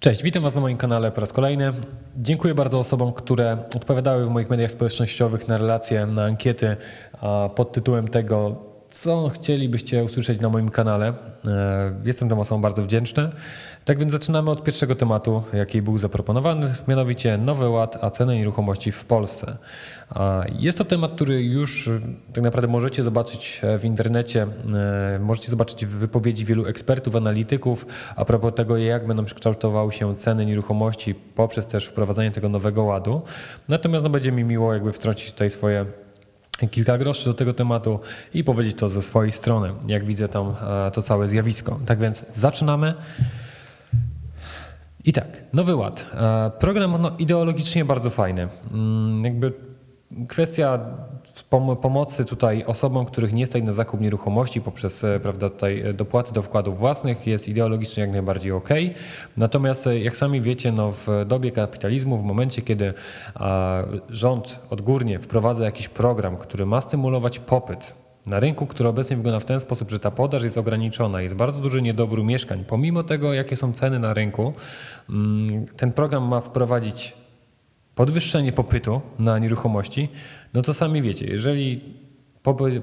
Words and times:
Cześć, 0.00 0.22
witam 0.22 0.42
Was 0.42 0.54
na 0.54 0.60
moim 0.60 0.76
kanale 0.76 1.12
po 1.12 1.20
raz 1.20 1.32
kolejny. 1.32 1.70
Dziękuję 2.16 2.54
bardzo 2.54 2.78
osobom, 2.78 3.12
które 3.12 3.58
odpowiadały 3.76 4.26
w 4.26 4.30
moich 4.30 4.50
mediach 4.50 4.70
społecznościowych 4.70 5.48
na 5.48 5.58
relacje, 5.58 6.06
na 6.06 6.24
ankiety 6.24 6.76
pod 7.54 7.72
tytułem 7.72 8.08
tego, 8.08 8.56
co 8.96 9.28
chcielibyście 9.28 10.04
usłyszeć 10.04 10.40
na 10.40 10.48
moim 10.48 10.68
kanale. 10.68 11.14
E, 11.44 11.92
Jestem 12.04 12.28
tym 12.28 12.38
osobom 12.38 12.62
bardzo 12.62 12.82
wdzięczny. 12.82 13.28
Tak 13.84 13.98
więc 13.98 14.12
zaczynamy 14.12 14.50
od 14.50 14.64
pierwszego 14.64 14.94
tematu, 14.94 15.42
jaki 15.52 15.82
był 15.82 15.98
zaproponowany, 15.98 16.74
mianowicie 16.88 17.38
Nowy 17.38 17.68
Ład, 17.68 17.98
a 18.04 18.10
ceny 18.10 18.36
nieruchomości 18.36 18.92
w 18.92 19.04
Polsce. 19.04 19.56
Jest 20.58 20.78
to 20.78 20.84
temat, 20.84 21.12
który 21.14 21.44
już 21.44 21.88
e, 21.88 22.00
tak 22.32 22.44
naprawdę 22.44 22.68
możecie 22.68 23.02
zobaczyć 23.02 23.60
e, 23.62 23.78
w 23.78 23.84
internecie, 23.84 24.46
możecie 25.20 25.50
zobaczyć 25.50 25.86
w 25.86 25.90
wypowiedzi 25.90 26.44
wielu 26.44 26.66
ekspertów, 26.66 27.16
analityków 27.16 27.86
a 28.16 28.24
propos 28.24 28.54
tego, 28.54 28.76
jak 28.76 29.06
będą 29.06 29.24
kształtowały 29.24 29.92
się 29.92 30.16
ceny 30.16 30.46
nieruchomości 30.46 31.14
poprzez 31.14 31.66
też 31.66 31.86
wprowadzanie 31.86 32.30
tego 32.30 32.48
nowego 32.48 32.84
ładu. 32.84 33.22
Natomiast 33.68 34.04
no, 34.04 34.10
będzie 34.10 34.32
mi 34.32 34.44
miło 34.44 34.72
jakby 34.72 34.92
wtrącić 34.92 35.32
tutaj 35.32 35.50
swoje 35.50 35.86
kilka 36.70 36.98
groszy 36.98 37.24
do 37.24 37.34
tego 37.34 37.54
tematu 37.54 38.00
i 38.34 38.44
powiedzieć 38.44 38.76
to 38.76 38.88
ze 38.88 39.02
swojej 39.02 39.32
strony, 39.32 39.72
jak 39.86 40.04
widzę 40.04 40.28
tam 40.28 40.54
e, 40.86 40.90
to 40.90 41.02
całe 41.02 41.28
zjawisko. 41.28 41.80
Tak 41.86 41.98
więc 41.98 42.24
zaczynamy. 42.32 42.94
I 45.04 45.12
tak, 45.12 45.42
Nowy 45.52 45.74
Ład. 45.74 46.06
E, 46.14 46.50
Program 46.58 47.02
no, 47.02 47.12
ideologicznie 47.18 47.84
bardzo 47.84 48.10
fajny. 48.10 48.48
Mm, 48.72 49.24
Jakby 49.24 49.52
kwestia 50.28 50.78
pom- 51.50 51.76
pomocy 51.76 52.24
tutaj 52.24 52.64
osobom, 52.64 53.06
których 53.06 53.32
nie 53.32 53.46
stać 53.46 53.62
na 53.62 53.72
zakup 53.72 54.00
nieruchomości 54.00 54.60
poprzez 54.60 55.04
e, 55.04 55.20
prawda, 55.20 55.50
tutaj 55.50 55.80
e, 55.80 55.92
dopłaty 55.92 56.32
do 56.32 56.42
wkładów 56.42 56.78
własnych 56.78 57.26
jest 57.26 57.48
ideologicznie 57.48 58.00
jak 58.00 58.12
najbardziej 58.12 58.52
ok. 58.52 58.68
Natomiast 59.36 59.86
e, 59.86 59.98
jak 59.98 60.16
sami 60.16 60.40
wiecie, 60.40 60.72
no, 60.72 60.92
w 60.92 61.24
dobie 61.26 61.52
kapitalizmu, 61.52 62.18
w 62.18 62.22
momencie 62.22 62.62
kiedy 62.62 62.94
rząd 64.08 64.58
odgórnie 64.70 65.18
wprowadza 65.18 65.64
jakiś 65.64 65.88
program, 65.88 66.36
który 66.36 66.66
ma 66.66 66.80
stymulować 66.80 67.38
popyt 67.38 67.94
na 68.26 68.40
rynku, 68.40 68.66
który 68.66 68.88
obecnie 68.88 69.16
wygląda 69.16 69.40
w 69.40 69.44
ten 69.44 69.60
sposób, 69.60 69.90
że 69.90 70.00
ta 70.00 70.10
podaż 70.10 70.42
jest 70.42 70.58
ograniczona, 70.58 71.22
jest 71.22 71.34
bardzo 71.34 71.60
duży 71.60 71.82
niedobór 71.82 72.24
mieszkań, 72.24 72.64
pomimo 72.64 73.02
tego, 73.02 73.32
jakie 73.32 73.56
są 73.56 73.72
ceny 73.72 73.98
na 73.98 74.14
rynku, 74.14 74.52
mm, 75.10 75.66
ten 75.66 75.92
program 75.92 76.22
ma 76.22 76.40
wprowadzić 76.40 77.25
podwyższenie 77.96 78.52
popytu 78.52 79.00
na 79.18 79.38
nieruchomości, 79.38 80.08
no 80.54 80.62
to 80.62 80.74
sami 80.74 81.02
wiecie, 81.02 81.26
jeżeli 81.26 81.80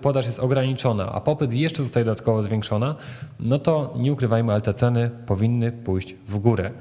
podaż 0.02 0.25
jest 0.25 0.39
ograniczona, 0.39 1.11
a 1.11 1.22
popyt 1.22 1.53
jeszcze 1.53 1.83
zostaje 1.83 2.05
dodatkowo 2.05 2.42
zwiększona, 2.42 2.95
no 3.39 3.59
to 3.59 3.94
nie 3.97 4.14
ukrywajmy, 4.14 4.52
ale 4.52 4.61
te 4.61 4.73
ceny 4.73 5.09
powinny 5.25 5.72
pójść 5.72 6.16
w 6.28 6.38
górę. 6.38 6.72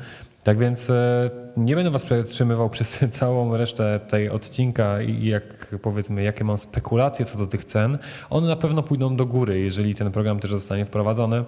Tak 0.44 0.58
więc 0.58 0.90
e, 0.90 1.30
nie 1.56 1.74
będę 1.74 1.90
Was 1.90 2.04
przetrzymywał 2.04 2.70
przez 2.70 2.98
całą 3.20 3.56
resztę 3.56 4.00
tej 4.08 4.30
odcinka 4.30 5.02
i 5.02 5.26
jak 5.26 5.76
powiedzmy, 5.82 6.22
jakie 6.22 6.44
mam 6.44 6.58
spekulacje 6.58 7.24
co 7.24 7.38
do 7.38 7.46
tych 7.46 7.64
cen. 7.64 7.98
One 8.30 8.48
na 8.48 8.56
pewno 8.56 8.82
pójdą 8.82 9.16
do 9.16 9.26
góry, 9.26 9.60
jeżeli 9.60 9.94
ten 9.94 10.12
program 10.12 10.40
też 10.40 10.50
zostanie 10.50 10.84
wprowadzony 10.84 11.44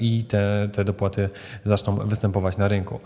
i 0.00 0.24
te, 0.24 0.68
te 0.72 0.84
dopłaty 0.84 1.30
zaczną 1.64 1.96
występować 1.96 2.56
na 2.56 2.68
rynku. 2.68 3.00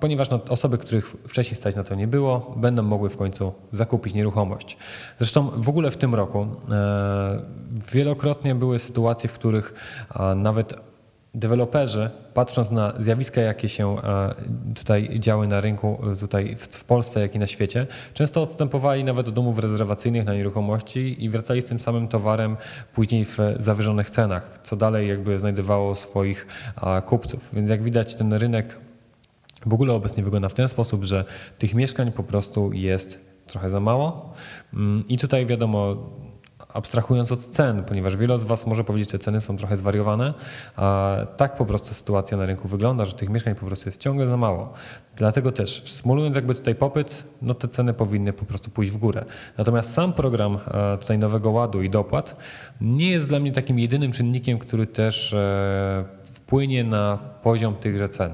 Ponieważ 0.00 0.30
no, 0.30 0.40
osoby, 0.48 0.78
których 0.78 1.06
wcześniej 1.28 1.56
stać 1.56 1.76
na 1.76 1.84
to 1.84 1.94
nie 1.94 2.06
było, 2.06 2.54
będą 2.56 2.82
mogły 2.82 3.08
w 3.08 3.16
końcu 3.16 3.52
zakupić 3.72 4.14
nieruchomość. 4.14 4.76
Zresztą 5.18 5.50
w 5.56 5.68
ogóle 5.68 5.90
w 5.90 5.96
tym 5.96 6.14
roku 6.14 6.46
e, 6.70 7.42
wielokrotnie 7.92 8.54
były 8.54 8.78
sytuacje, 8.78 9.28
w 9.28 9.32
których 9.32 9.74
nawet 10.36 10.74
deweloperzy, 11.38 12.10
patrząc 12.34 12.70
na 12.70 12.92
zjawiska, 12.98 13.40
jakie 13.40 13.68
się 13.68 13.96
e, 13.98 14.34
tutaj 14.74 15.20
działy 15.20 15.46
na 15.46 15.60
rynku, 15.60 15.98
e, 16.12 16.16
tutaj 16.16 16.56
w, 16.56 16.84
Polsce, 16.84 17.20
jak 17.20 17.34
i 17.34 17.38
na 17.38 17.46
świecie, 17.46 17.86
często 18.14 18.42
odstępowali 18.42 19.04
nawet 19.04 19.26
do 19.26 19.32
domów 19.32 19.58
rezerwacyjnych 19.58 20.24
na 20.24 20.34
nieruchomości 20.34 21.24
i 21.24 21.28
wracali 21.28 21.62
z 21.62 21.64
tym 21.64 21.80
samym 21.80 22.08
towarem 22.08 22.56
później 22.94 23.24
w 23.24 23.38
zawyżonych 23.58 24.10
cenach, 24.10 24.58
co 24.62 24.76
dalej 24.76 25.08
jakby 25.08 25.38
znajdowało 25.38 25.94
swoich 25.94 26.46
kupców. 27.06 27.48
Więc 27.52 27.70
jak 27.70 27.82
widać, 27.82 28.14
ten 28.14 28.32
rynek 28.32 28.76
w 29.66 29.74
ogóle 29.74 29.94
obecnie 29.94 30.22
wygląda 30.22 30.48
w 30.48 30.54
ten 30.54 30.68
sposób, 30.68 31.04
że 31.04 31.24
tych 31.58 31.74
mieszkań 31.74 32.12
po 32.12 32.22
prostu 32.22 32.72
jest 32.72 33.20
trochę 33.46 33.70
za 33.70 33.80
mało. 33.80 34.32
Mm, 34.74 35.04
I 35.08 35.18
tutaj 35.18 35.46
wiadomo, 35.46 35.96
abstrahując 36.74 37.32
od 37.32 37.38
cen, 37.38 37.84
ponieważ 37.84 38.16
wielu 38.16 38.38
z 38.38 38.44
Was 38.44 38.66
może 38.66 38.84
powiedzieć, 38.84 39.12
że 39.12 39.18
ceny 39.18 39.40
są 39.40 39.56
trochę 39.56 39.76
zwariowane, 39.76 40.34
a 40.76 41.16
tak 41.36 41.56
po 41.56 41.66
prostu 41.66 41.94
sytuacja 41.94 42.36
na 42.36 42.46
rynku 42.46 42.68
wygląda, 42.68 43.04
że 43.04 43.12
tych 43.12 43.28
mieszkań 43.28 43.54
po 43.54 43.66
prostu 43.66 43.88
jest 43.88 44.00
ciągle 44.00 44.26
za 44.26 44.36
mało. 44.36 44.72
Dlatego 45.16 45.52
też, 45.52 45.82
stymulując 45.86 46.36
jakby 46.36 46.54
tutaj 46.54 46.74
popyt, 46.74 47.24
no 47.42 47.54
te 47.54 47.68
ceny 47.68 47.94
powinny 47.94 48.32
po 48.32 48.44
prostu 48.44 48.70
pójść 48.70 48.92
w 48.92 48.96
górę. 48.96 49.24
Natomiast 49.58 49.92
sam 49.92 50.12
program 50.12 50.58
e, 50.74 50.98
tutaj 50.98 51.18
Nowego 51.18 51.50
Ładu 51.50 51.82
i 51.82 51.90
dopłat 51.90 52.36
nie 52.80 53.10
jest 53.10 53.28
dla 53.28 53.40
mnie 53.40 53.52
takim 53.52 53.78
jedynym 53.78 54.12
czynnikiem, 54.12 54.58
który 54.58 54.86
też 54.86 55.32
e, 55.32 56.04
wpłynie 56.24 56.84
na 56.84 57.18
poziom 57.42 57.74
tychże 57.74 58.08
cen. 58.08 58.30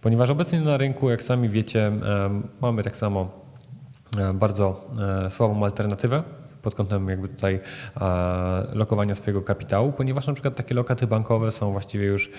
Ponieważ 0.00 0.30
obecnie 0.30 0.60
na 0.60 0.76
rynku, 0.76 1.10
jak 1.10 1.22
sami 1.22 1.48
wiecie, 1.48 1.86
em, 1.86 2.02
mamy 2.60 2.82
tak 2.82 2.96
samo 2.96 3.28
e, 4.18 4.34
bardzo 4.34 4.88
e, 5.26 5.30
słabą 5.30 5.64
alternatywę 5.64 6.22
pod 6.64 6.74
kątem 6.74 7.08
jakby 7.08 7.28
tutaj 7.28 7.60
lokowania 8.72 9.14
swojego 9.14 9.42
kapitału, 9.42 9.92
ponieważ 9.92 10.26
na 10.26 10.32
przykład 10.32 10.56
takie 10.56 10.74
lokaty 10.74 11.06
bankowe 11.06 11.50
są 11.50 11.72
właściwie 11.72 12.04
już 12.04 12.30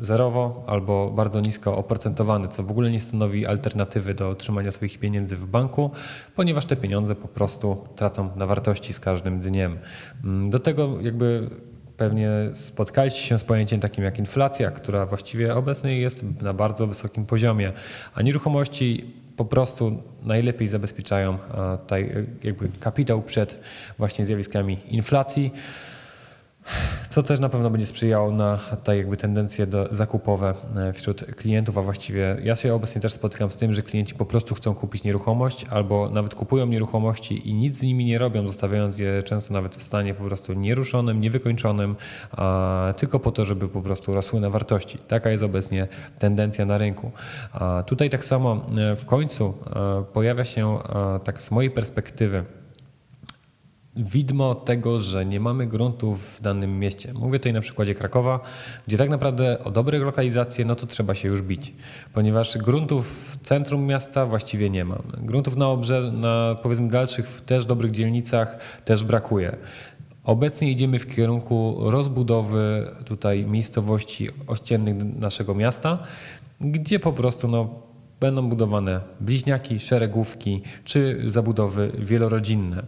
zerowo 0.00 0.62
albo 0.66 1.10
bardzo 1.10 1.40
nisko 1.40 1.76
oprocentowane, 1.76 2.48
co 2.48 2.62
w 2.62 2.70
ogóle 2.70 2.90
nie 2.90 3.00
stanowi 3.00 3.46
alternatywy 3.46 4.14
do 4.14 4.34
trzymania 4.34 4.70
swoich 4.70 4.98
pieniędzy 4.98 5.36
w 5.36 5.46
banku, 5.46 5.90
ponieważ 6.36 6.66
te 6.66 6.76
pieniądze 6.76 7.14
po 7.14 7.28
prostu 7.28 7.88
tracą 7.96 8.30
na 8.36 8.46
wartości 8.46 8.92
z 8.92 9.00
każdym 9.00 9.40
dniem. 9.40 9.78
Mm, 10.24 10.50
Do 10.50 10.58
tego 10.58 11.00
jakby 11.00 11.50
Pewnie 11.98 12.30
spotkaliście 12.52 13.22
się 13.22 13.38
z 13.38 13.44
pojęciem 13.44 13.80
takim 13.80 14.04
jak 14.04 14.18
inflacja, 14.18 14.70
która 14.70 15.06
właściwie 15.06 15.56
obecnie 15.56 15.98
jest 15.98 16.24
na 16.42 16.54
bardzo 16.54 16.86
wysokim 16.86 17.26
poziomie, 17.26 17.72
a 18.14 18.22
nieruchomości 18.22 19.14
po 19.38 19.44
prostu 19.44 20.02
najlepiej 20.22 20.68
zabezpieczają 20.68 21.38
a, 21.54 21.76
tutaj 21.76 22.02
e, 22.02 22.24
jakby 22.46 22.68
kapitał 22.80 23.22
przed 23.22 23.58
właśnie 23.98 24.24
zjawiskami 24.24 24.78
inflacji, 24.88 25.52
co 27.08 27.22
też 27.22 27.40
na 27.40 27.48
pewno 27.48 27.70
będzie 27.70 27.86
sprzyjało 27.86 28.30
na 28.30 28.58
tutaj 28.70 28.98
jakby 28.98 29.16
tendencje 29.16 29.66
do 29.66 29.88
zakupowe 29.90 30.54
e, 30.76 30.92
wśród 30.92 31.24
klientów, 31.24 31.78
a 31.78 31.82
właściwie 31.82 32.36
ja 32.44 32.56
się 32.56 32.74
obecnie 32.74 33.00
też 33.00 33.12
spotykam 33.12 33.50
z 33.50 33.56
tym, 33.56 33.74
że 33.74 33.82
klienci 33.82 34.14
po 34.14 34.24
prostu 34.24 34.54
chcą 34.54 34.74
kupić 34.74 35.04
nieruchomość 35.04 35.66
albo 35.70 36.10
nawet 36.10 36.34
kupują 36.34 36.66
nieruchomości 36.66 37.48
i 37.50 37.54
nic 37.54 37.78
z 37.78 37.82
nimi 37.82 38.04
nie 38.04 38.18
robią, 38.18 38.48
zostawiając 38.48 38.98
je 38.98 39.22
często 39.22 39.54
nawet 39.54 39.76
w 39.76 39.82
stanie 39.82 40.14
po 40.14 40.24
prostu 40.24 40.52
nieruszonym, 40.52 41.20
niewykończonym, 41.20 41.96
a 42.32 42.94
tylko 42.96 43.20
po 43.20 43.32
to, 43.32 43.44
żeby 43.44 43.68
po 43.68 43.82
prostu 43.82 44.14
rosły 44.14 44.40
na 44.40 44.50
wartości. 44.50 44.98
Taka 44.98 45.30
jest 45.30 45.42
obecnie 45.42 45.88
tendencja 46.18 46.66
na 46.66 46.78
rynku. 46.78 47.10
A 47.52 47.82
tutaj 47.86 48.10
tak 48.10 48.24
samo 48.24 48.66
e, 48.76 48.96
w 48.96 49.04
końcu 49.04 49.54
e, 49.76 50.04
pojawia 50.12 50.44
się 50.44 50.78
tak 51.24 51.42
z 51.42 51.50
mojej 51.50 51.70
perspektywy 51.70 52.44
widmo 53.96 54.54
tego, 54.54 55.00
że 55.00 55.26
nie 55.26 55.40
mamy 55.40 55.66
gruntów 55.66 56.36
w 56.36 56.40
danym 56.40 56.78
mieście. 56.78 57.12
Mówię 57.14 57.38
tutaj 57.38 57.52
na 57.52 57.60
przykładzie 57.60 57.94
Krakowa, 57.94 58.40
gdzie 58.86 58.96
tak 58.96 59.10
naprawdę 59.10 59.64
o 59.64 59.70
dobre 59.70 59.98
lokalizacje, 59.98 60.64
no 60.64 60.76
to 60.76 60.86
trzeba 60.86 61.14
się 61.14 61.28
już 61.28 61.42
bić, 61.42 61.72
ponieważ 62.14 62.58
gruntów 62.58 63.30
w 63.32 63.46
centrum 63.46 63.86
miasta 63.86 64.26
właściwie 64.26 64.70
nie 64.70 64.84
ma. 64.84 64.98
Gruntów 65.18 65.56
na 65.56 65.68
obrzeż, 65.68 66.04
na 66.12 66.56
powiedzmy 66.62 66.88
dalszych 66.88 67.40
też 67.46 67.64
dobrych 67.64 67.90
dzielnicach 67.90 68.58
też 68.84 69.04
brakuje. 69.04 69.56
Obecnie 70.24 70.70
idziemy 70.70 70.98
w 70.98 71.06
kierunku 71.06 71.76
rozbudowy 71.78 72.90
tutaj 73.04 73.46
miejscowości 73.46 74.28
ościennych 74.46 75.18
naszego 75.18 75.54
miasta, 75.54 75.98
gdzie 76.60 77.00
po 77.00 77.12
prostu 77.12 77.48
no, 77.48 77.87
będą 78.20 78.48
budowane 78.48 79.00
bliźniaki, 79.20 79.78
szeregówki 79.78 80.62
czy 80.84 81.22
zabudowy 81.26 81.92
wielorodzinne. 81.98 82.82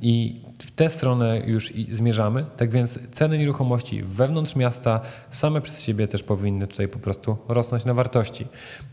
I 0.00 0.40
w 0.58 0.70
tę 0.70 0.90
stronę 0.90 1.42
już 1.46 1.72
zmierzamy. 1.92 2.44
Tak 2.56 2.70
więc 2.70 2.98
ceny 3.12 3.38
nieruchomości 3.38 4.02
wewnątrz 4.02 4.56
miasta 4.56 5.00
same 5.30 5.60
przez 5.60 5.82
siebie 5.82 6.08
też 6.08 6.22
powinny 6.22 6.66
tutaj 6.66 6.88
po 6.88 6.98
prostu 6.98 7.36
rosnąć 7.48 7.84
na 7.84 7.94
wartości. 7.94 8.46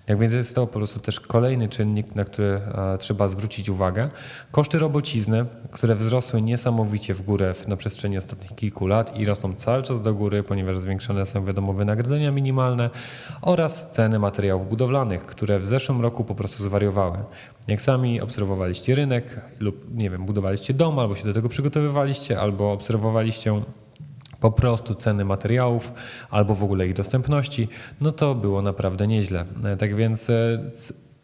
Jak 0.07 0.19
więc 0.19 0.33
jest 0.33 0.55
to 0.55 0.67
po 0.67 0.73
prostu 0.73 0.99
też 0.99 1.19
kolejny 1.19 1.69
czynnik, 1.69 2.15
na 2.15 2.25
który 2.25 2.61
trzeba 2.99 3.27
zwrócić 3.27 3.69
uwagę. 3.69 4.09
Koszty 4.51 4.79
robocizny, 4.79 5.45
które 5.71 5.95
wzrosły 5.95 6.41
niesamowicie 6.41 7.13
w 7.13 7.21
górę 7.21 7.53
na 7.67 7.77
przestrzeni 7.77 8.17
ostatnich 8.17 8.55
kilku 8.55 8.87
lat 8.87 9.17
i 9.17 9.25
rosną 9.25 9.53
cały 9.53 9.83
czas 9.83 10.01
do 10.01 10.13
góry, 10.13 10.43
ponieważ 10.43 10.79
zwiększone 10.79 11.25
są 11.25 11.45
wiadomo 11.45 11.73
wynagrodzenia 11.73 12.31
minimalne 12.31 12.89
oraz 13.41 13.91
ceny 13.91 14.19
materiałów 14.19 14.69
budowlanych, 14.69 15.25
które 15.25 15.59
w 15.59 15.65
zeszłym 15.65 15.82
roku 15.89 16.23
po 16.23 16.35
prostu 16.35 16.63
zwariowały. 16.63 17.17
Jak 17.67 17.81
sami 17.81 18.21
obserwowaliście 18.21 18.95
rynek 18.95 19.41
lub 19.59 19.95
nie 19.95 20.09
wiem, 20.09 20.25
budowaliście 20.25 20.73
dom 20.73 20.99
albo 20.99 21.15
się 21.15 21.25
do 21.25 21.33
tego 21.33 21.49
przygotowywaliście, 21.49 22.39
albo 22.39 22.71
obserwowaliście 22.71 23.61
po 24.39 24.51
prostu 24.51 24.95
ceny 24.95 25.25
materiałów 25.25 25.93
albo 26.29 26.55
w 26.55 26.63
ogóle 26.63 26.87
ich 26.87 26.93
dostępności, 26.93 27.67
no 28.01 28.11
to 28.11 28.35
było 28.35 28.61
naprawdę 28.61 29.07
nieźle. 29.07 29.45
E, 29.63 29.77
Tak 29.77 29.95
więc 29.95 30.29
e, 30.29 30.63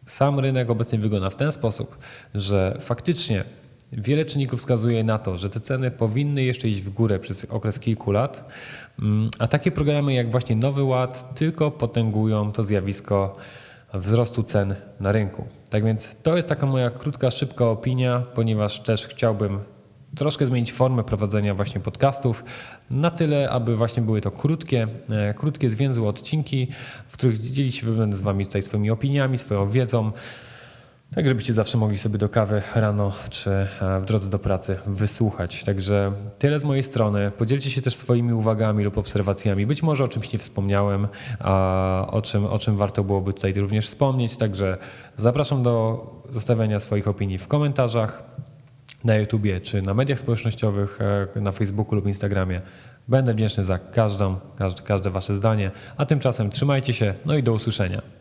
sam 0.06 0.40
rynek 0.40 0.70
obecnie 0.70 0.98
wygląda 0.98 1.30
w 1.30 1.36
ten 1.36 1.52
sposób, 1.52 1.98
że 2.34 2.78
faktycznie 2.80 3.44
wiele 3.92 4.24
czynników 4.24 4.60
wskazuje 4.60 5.04
na 5.04 5.18
to, 5.18 5.38
że 5.38 5.50
te 5.50 5.60
ceny 5.60 5.90
powinny 5.90 6.42
jeszcze 6.42 6.68
iść 6.68 6.80
w 6.80 6.90
górę 6.90 7.18
przez 7.18 7.44
okres 7.44 7.80
kilku 7.80 8.12
lat, 8.12 8.50
Mm, 9.00 9.30
a 9.38 9.46
takie 9.48 9.70
programy 9.70 10.14
jak 10.14 10.30
właśnie 10.30 10.56
Nowy 10.56 10.82
Ład 10.82 11.34
tylko 11.34 11.70
potęgują 11.70 12.52
to 12.52 12.64
zjawisko 12.64 13.36
wzrostu 13.94 14.42
cen 14.42 14.74
na 15.00 15.12
rynku. 15.12 15.44
Tak 15.70 15.84
więc 15.84 16.16
to 16.22 16.36
jest 16.36 16.48
taka 16.48 16.66
moja 16.66 16.90
krótka, 16.90 17.30
szybka 17.30 17.66
opinia, 17.66 18.22
ponieważ 18.34 18.80
też 18.80 19.06
chciałbym 19.06 19.60
troszkę 20.16 20.46
zmienić 20.46 20.72
formę 20.72 21.04
prowadzenia 21.04 21.54
właśnie 21.54 21.80
podcastów 21.80 22.44
na 22.90 23.10
tyle, 23.10 23.50
aby 23.50 23.76
właśnie 23.76 24.02
były 24.02 24.20
to 24.20 24.30
krótkie, 24.30 24.88
e, 25.10 25.34
krótkie, 25.34 25.70
zwięzłe 25.70 26.08
odcinki, 26.08 26.68
w 27.08 27.12
których 27.12 27.38
dzielić 27.38 27.74
się 27.76 28.12
z 28.12 28.20
Wami 28.20 28.46
tutaj 28.46 28.62
swoimi 28.62 28.90
opiniami, 28.90 29.38
swoją 29.38 29.68
wiedzą, 29.68 30.12
tak 31.14 31.28
żebyście 31.28 31.52
zawsze 31.52 31.78
mogli 31.78 31.98
sobie 31.98 32.18
do 32.18 32.28
kawy 32.28 32.62
rano 32.74 33.12
czy 33.30 33.50
e, 33.50 34.00
w 34.00 34.04
drodze 34.04 34.30
do 34.30 34.38
pracy 34.38 34.78
wysłuchać. 34.86 35.64
Także 35.64 36.12
tyle 36.38 36.58
z 36.58 36.64
mojej 36.64 36.82
strony. 36.82 37.30
Podzielcie 37.30 37.70
się 37.70 37.80
też 37.80 37.96
swoimi 37.96 38.32
uwagami 38.32 38.84
lub 38.84 38.98
obserwacjami. 38.98 39.66
Być 39.66 39.82
może 39.82 40.04
o 40.04 40.08
czymś 40.08 40.32
nie 40.32 40.38
wspomniałem, 40.38 41.08
a 41.38 42.06
o 42.10 42.22
czym, 42.22 42.46
o 42.46 42.58
czym 42.58 42.76
warto 42.76 43.04
byłoby 43.04 43.32
tutaj 43.32 43.52
również 43.52 43.86
wspomnieć. 43.86 44.36
Także 44.36 44.78
zapraszam 45.16 45.62
do 45.62 46.06
zostawiania 46.30 46.80
swoich 46.80 47.08
opinii 47.08 47.38
w 47.38 47.48
komentarzach 47.48 48.22
na 49.04 49.16
YouTubie 49.16 49.60
czy 49.60 49.82
na 49.82 49.94
mediach 49.94 50.20
społecznościowych, 50.20 50.98
e, 51.36 51.40
na 51.40 51.52
Facebooku 51.52 51.94
lub 51.94 52.06
Instagramie. 52.06 52.60
Będę 53.08 53.34
wdzięczny 53.34 53.64
za 53.64 53.78
każdą, 53.78 54.36
każde, 54.56 54.82
każde 54.82 55.10
Wasze 55.10 55.34
zdanie. 55.34 55.70
A 55.96 56.06
tymczasem 56.06 56.50
trzymajcie 56.50 56.92
się, 56.92 57.14
no 57.26 57.36
i 57.36 57.42
do 57.42 57.52
usłyszenia. 57.52 58.19